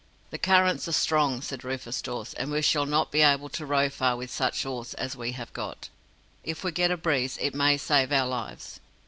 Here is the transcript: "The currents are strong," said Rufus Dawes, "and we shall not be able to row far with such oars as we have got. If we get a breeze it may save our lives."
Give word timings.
"The 0.31 0.39
currents 0.39 0.87
are 0.87 0.93
strong," 0.93 1.41
said 1.43 1.63
Rufus 1.63 2.01
Dawes, 2.01 2.33
"and 2.33 2.49
we 2.49 2.63
shall 2.63 2.87
not 2.87 3.11
be 3.11 3.21
able 3.21 3.49
to 3.49 3.67
row 3.67 3.87
far 3.87 4.17
with 4.17 4.31
such 4.31 4.65
oars 4.65 4.95
as 4.95 5.15
we 5.15 5.33
have 5.33 5.53
got. 5.53 5.89
If 6.43 6.63
we 6.63 6.71
get 6.71 6.89
a 6.89 6.97
breeze 6.97 7.37
it 7.39 7.53
may 7.53 7.77
save 7.77 8.11
our 8.11 8.25
lives." 8.25 8.79